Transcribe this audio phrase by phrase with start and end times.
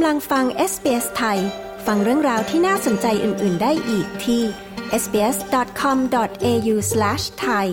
[0.00, 1.38] กำลังฟัง SBS ไทย
[1.86, 4.42] ฟังเรื่องราวที่น่าสนใจอื่น ๆ ได้อีกที่
[5.02, 7.66] sbs.com.au/thai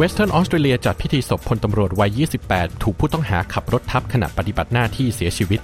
[0.00, 2.10] Western Australia จัดพิธีศพพลตำรวจวัย
[2.48, 5.60] 28 ถูกผู้ต้องหาขับรถทับขณะปฏิบัติหน้าที่เสียชีวิต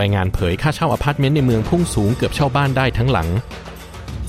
[0.00, 3.28] รายงานเผยค่าเช่าอพาร์ตเมนต์ในเมืองพุ่งสูงเกือบเช่าบ้านได้ทั้งหลัง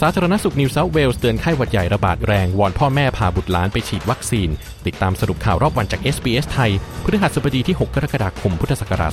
[0.02, 4.50] สาธารณสุขนิวเซาท์เวลส์เตือนไข้หวัดใหญ่ระบาดแรง วอนพ่อแม่พาบุตรหลานไปฉีดวัคซีน
[4.86, 6.72] ติดตามสรุปข่าวรอบวันจาก SBS ไทย
[7.04, 9.12] พฤหัสบดีที่ 6 กรกฎาคม พุทธศักราช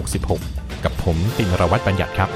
[0.00, 2.30] 2566 กับผมตินรวัตรบัญญัติครับ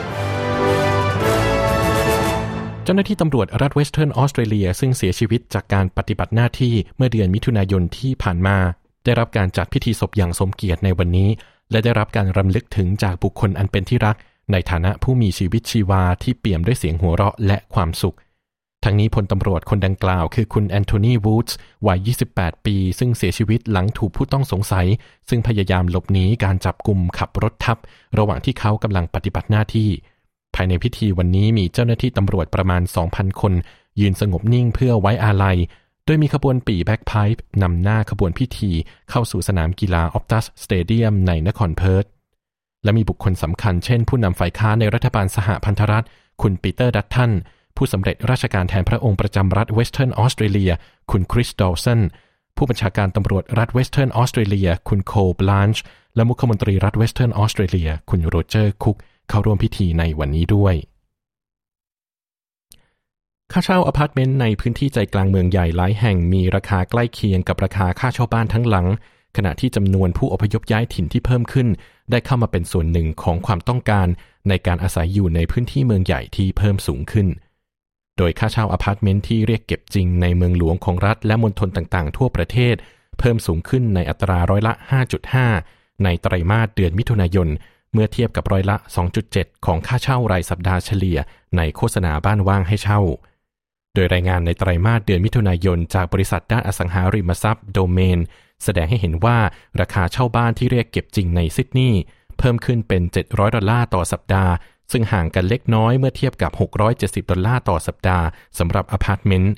[2.85, 8.57] เจ้าหน้าที่ตำรวจรัฐเวสเทิร์นออสเตรเลียซึ่งเสียชีวิตจากการปฏิบัติหน้าที่เมื่อเดือนมิถุนายนที่ผ่านมา
[9.05, 11.29] ได้รับการจัดพิธีศพอย่างสมเกียรติในวันนี้
[11.71, 14.17] และได้รับการรำลึกถึงจากบุคคลอันเป็นที่รัก
[14.53, 18.17] ในฐานะผู้มีชีวิตชีวาที่เปี่ยมด้วยเสียงหัวเราะและความสุข
[18.85, 21.99] ทั้งนี้พลตำรวจคนดังกล่าวคือคุณแอนโทนีวูดส์วัย
[22.33, 24.87] 28 ปี ซึ่งเสียชีวิตหลังถูกผู้ต้องสงสัย
[25.29, 27.79] ซึ่งพยายามหลบหนีการจับกลุ่มขับรถทับ
[28.19, 29.91] ระหว่างที่เขากำลังปฏิบัติหน้าที่
[30.55, 33.53] ภายในพิธีวันนี้มีเจ้าหน้าที่ตำรวจประมาณ 2,000 คน
[34.01, 35.57] ยืนสงบนิ่งเพื่อไว้อาลัย
[36.05, 38.71] โดยมีขบวนปี่แบ็กไพป์นำหน้าขบวนพิธี
[39.11, 42.05] เข้าสู่สนามกีฬา Optus Stadium ในนครเพิร์ธ
[42.85, 46.07] และมีบุคคลสำคัญเช่นผู้นำฝ่ายค้านในรัฐบาลสหพันธรัฐ
[46.43, 47.33] คุณปีเตอร์ดัตตัน
[47.77, 50.73] ผู้สำเร็จราชการแทนพระองค์ประจำรัฐเวสเทิร์นออสเตรเลีย
[51.11, 52.01] คุณคริสดอว์สัน
[52.57, 55.83] ผู้บัญชาการตำรวจรัฐเวสเทิร์นออสเตรเลีย คุณคอลบลานช์
[56.15, 58.97] และมุขมนตรีรัฐเวสเทิร์นออสเตรเลีย คุณโรเจอร์คุก
[59.29, 60.75] เข้าร่วมพิธีในวันนี้ด้วย
[63.53, 68.87] ค่าเช่าอพาร์ตเมนต์ในพื้นที่ใจกลางเมืองใหญ่หลายแห่งมีราคาใกล้เคียงกับราคาค่าเช่าบ้านทั้งหลัง
[69.37, 71.69] ขณะที่จำนวนผู้อพยพย้ายถิ่นที่เพิ่มขึ้น
[72.11, 74.07] ได้เข้ามาเป็นส่วนหนึ่งของความต้องการ
[74.49, 77.29] ในการอาศัยอยู่ในพื้นที่เมืองใหญ่ที่เพิ่มสูงขึ้น
[78.17, 82.75] โดยค่าเช่าอพาร์ตเมนต์ที่เรียกเก็บจริงในเมืองหลวงของรัฐและมณฑลต่างๆ ทั่วประเทศ
[83.19, 84.73] เพิ่มสูงขึ้นในอัตราร้อยละ
[85.39, 87.49] 5.5 ในไตรมาสเดือนมิถุนายน
[87.93, 88.77] เมื่อเทียบกับร้อยละ
[89.21, 91.19] 2.7 ของค่าเช่ารายสัปดาห์เฉลี่ย
[91.57, 93.01] ในโฆษณาบ้านว่างให้เช่า
[93.95, 98.19] โดยรายงานในไตรมาสเดือนมิถุนายนจากบริษัทด้านอสังหาริมทรัพย์โดเมน
[98.65, 99.39] แสดงให้เห็นว่า
[99.81, 102.01] ราคาเช่าบ้านที่เรียกเก็บจริงในซิดนีย์
[102.39, 104.53] เพิ่มขึ้นเป็น 700 ดอลลาร์ต่อสัปดาห์
[104.93, 106.53] ซึ่งห่างกันเล็กน้อยเมื่อเทียบกับ
[106.91, 108.25] 670 ดอลลาร์ต่อสัปดาห์
[108.59, 109.53] สำหรับอพาร์ตเมนต์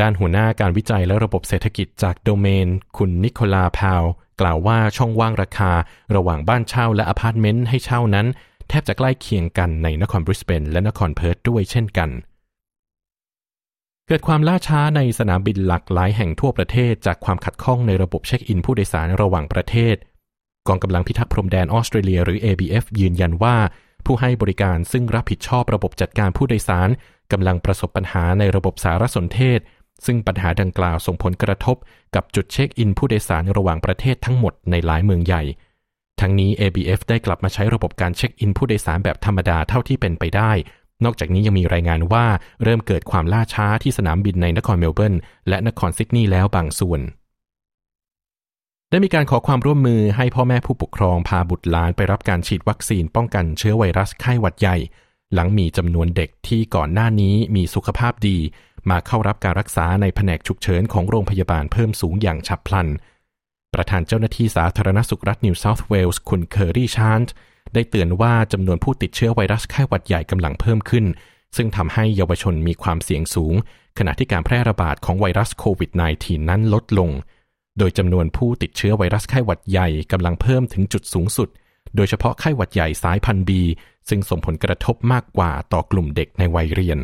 [0.00, 4.02] ด้านหัวหน้าการวิจัยและระบบเศรษฐกิจจากโดเมน คุณนิโคลาพาวเวลล์
[4.40, 5.72] กล่าวว่าช่องว่างราคา
[6.16, 8.26] ระหว่างบ้านเช่าและอพาร์ตเมนต์ให้เช่านั้น
[8.68, 12.10] แทบจะใกล้เคียงกันในนครบริสเบนและนครเพิร์ธด้วยเช่นกัน
[14.08, 19.96] เกิดความล่าช้าในสนามบินหลักหลายแห่งทั่วประเทศ จากความขัดข้องในระบบเช็คอินผู้โดยสารระหว่างประเทศ
[20.68, 23.56] กองกำลังพิทักษ์พรมแดนออสเตรเลียหรือ ABF ยืนยันว่า
[24.06, 26.88] ผู้ให้บริการซึ่งรับผิดชอบระบบจัดการผู้โดยสาร
[27.32, 29.60] กำลังประสบปัญหาในระบบสารสนเทศ
[30.06, 31.76] ซึ่งปัญหาดังกล่าวส่งผลกระทบ
[32.14, 35.42] กับจุดเช็คอินผู้โดยสารระหว่างประเทศทั้งหมดในหลายเมืองใหญ่
[36.20, 40.52] ทั้งนี้ ABF ได้กลับมาใช้ระบบการเช็คอินผู้โดยสารแบบธรรมดาเท่าที่เป็นไปได้
[41.04, 42.26] นอกจากนี้ยังมีรายงานว่า
[42.62, 45.14] เริ่มเกิดความล่าช้าที่สนามบินในนครเมลเบิร์น
[45.48, 47.00] และนครซิดนีย์แล้วบางส่วน
[48.90, 54.76] ได้มีการขอความร่วมมือให้พ่อแม่ผู้ปกครองพาบุตรหลานไปรับการฉีดวัคซีนป้องกันเชื้อไวรัสไข้หวัดใหญ่
[55.34, 58.38] หลังมีจำนวนเด็กที่ก่อนหน้านี้มีสุขภาพดี
[58.90, 62.88] มาเข้ารับการรักษาในแผนกฉุกเฉินของโรงพยาบาลเพิ่มสูงอย่างฉับพลัน
[63.74, 67.32] ประธานเจ้าหน้าที่สาธารณสุขรัฐนิวเซาท์เวลส์คุณเคอรี่ชานต์
[67.74, 71.04] ได้เตือนว่าจำนวนผู้ติดเชื้อไวรัสไข้หวัดใหญ่กำลังเพิ่มขึ้น
[71.56, 73.54] ซึ่งทำให้เยาวชนมีความเสี่ยงสูง
[73.98, 75.90] ขณะที่การแพร่ระบาดของไวรัสโควิด
[76.20, 77.10] -19 นั้นลดลง
[77.78, 81.48] โดยจำนวนผู้ติดเชื้อไวรัสไข้หวัดใหญ่กำลังเพิ่มถึงจุดสูงสุด
[81.96, 83.62] โดยเฉพาะไข้หวัดใหญ่สายพันธุ์บี
[84.08, 86.98] ซึ่งส่งผลกระทบมากกว่าต่อกลุ่มเด็กในวัยเรียน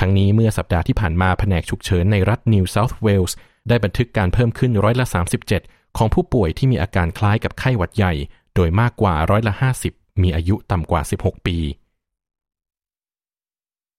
[0.00, 3.36] ทั้งนี้เมื่อสัปดาห์ที่ผ่านมาแผนกฉุกเฉินในรัฐนิวเซาท์เวลส์
[3.68, 5.06] ได้บันทึกการเพิ่มขึ้นร้อยละ
[5.52, 8.12] 37ของผู้ป่วยที่มีอาการคล้ายกับไข้หวัดใหญ่
[8.54, 9.54] โดยมากกว่าร้อยละ
[9.86, 11.58] 50 มีอายุต่ำกว่า 16 ปี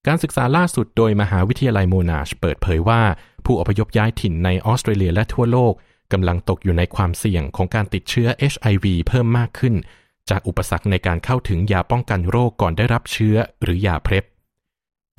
[0.08, 3.02] การศึกษาล่าสุดโดยมหาวิทยาลัยโมนาชเปิดเผยว่า
[3.46, 5.74] ผู้อพยพย้ายถิ่นในออสเตรเลียและทั่วโลก
[6.12, 9.76] กำลังตกอยู่ในความเสี่ยงของการติดเชื้อ HIV เพิ่มมากขึ้น
[10.30, 14.26] จากอุปสรรคในการเข้าถึงยาป้องกันโรคก่อนได้รับเชื้อหรือยาเพล็บ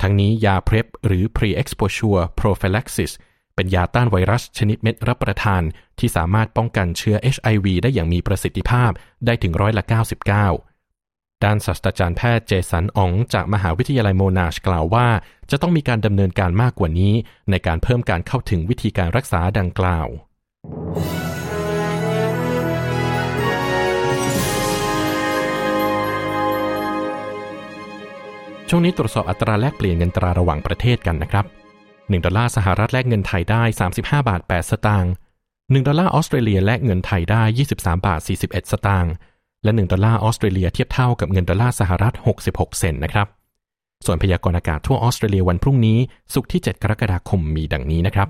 [0.01, 3.11] ทั้งนี้ยาเพล็บหรือ pre-exposure prophylaxis
[3.57, 5.61] เป็นยาต้านไวรัสชนิดเม็ดรับประทาน
[5.99, 8.91] ที่สามารถป้องกันเชื้อ HIV ได้อย่างมีประสิทธิภาพ
[9.25, 15.07] ได้ถึงร้อยละ 99 ด้านศาสตราจารย์แพทย์เจสันอ๋องจากมหาวิทยาลัยโมนาชกล่าวว่า
[15.51, 17.13] จะต้องมีการดำเนินการมากกว่านี้
[17.49, 20.07] ในการเพิ่มการเข้าถึงวิธีการรักษาดังกล่าว
[28.69, 31.45] ช่วงนี้ตรวจสอบอัตราแลกเปลี่ยนเงินตราระหว่างประเทศกันนะครับ
[32.09, 33.63] 1 ดอลลาร์สหรัฐแลกเงินไทยได้
[33.95, 35.11] 35 บาท 8 สตางค์
[35.47, 37.41] 1 ดอลลาร์ออสเตรเลียแลกเงินไทยได้
[37.73, 39.13] 23 บาท 41 สตางค์
[39.63, 42.13] และ 1 ดอลลาร์ออสเตรเลียเทียบเท่ากับเงินดอลลาร์สหรัฐ
[42.45, 43.27] 66 เซนต์นะครับ
[44.05, 45.97] ส่วนพยากรณ์อากาศทั่วออสเตรเลียวันพรุ่งนี้
[46.33, 48.27] ศุกร์ที่ 7 กรกฎาคมมีดังนี้นะครับ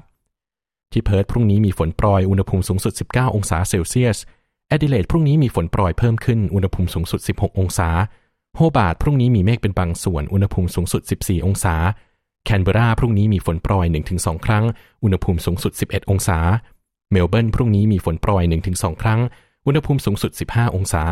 [0.92, 4.18] ที่เพิร์ธพรุ่งนี้มีฝนโปรยอุณหภูมิสูงสุด 19 องศาเซลเซียส
[4.68, 7.90] แอดิเลดพรุ่งนี้มีฝนโปรยเพิ่มขึ้นอุณหภูมิสูงสุด 16 องศา
[8.56, 11.76] โฮบาร์ตพรุ่งนี้มีเมฆเป็นบางส่วนอุณหภูมิสูงสุด 14 องศา
[12.50, 13.86] แคนเบราพรุ่งนี้มีฝนโปรย
[14.16, 14.66] 1-2 ครั้ง
[15.04, 16.40] อุณหภูมิสูงสุด 11 องศา
[17.12, 19.20] เมลเบิร์นพรุ่งนี้มีฝนโปรย 1-2 ครั้ง
[19.66, 21.04] อุณหภูมิสูงสุด 15 องศา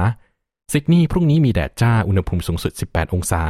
[0.72, 3.42] ซิดนีย์พรุ่งนี้มีแดดจ้า อุณหภูมิสูงสุด 18 องศา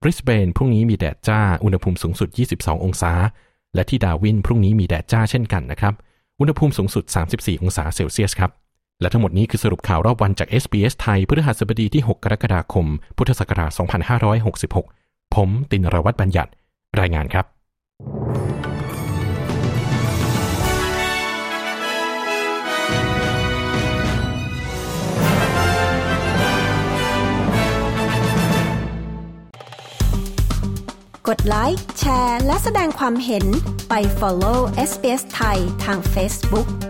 [0.00, 3.12] บริสเบนพรุ่งนี้มีแดดจ้า อุณหภูมิสูงสุด 22 องศา
[3.74, 5.94] และที่ดาร์วินพรุ่งนี้มีแดดจ้าเช่นกันนะครับ
[6.40, 8.50] อุณหภูมิสูงสุด 34 องศาเซลเซียสครับ
[9.00, 13.70] และทั้งหมดนี้คือสรุปข่าวรอบวันจาก SBS ไทยพฤหัสบดีที่ 6 กรกฎาคม พุทธศักราช
[14.52, 16.50] 2566 ผมตินรวัตรบัญญัติ
[16.98, 17.46] รายงานครับ
[31.28, 33.44] กดไลค์ แชร์ และแสดงความเห็น
[33.88, 34.58] ไป follow
[34.90, 36.89] SBS ไทยทาง Facebook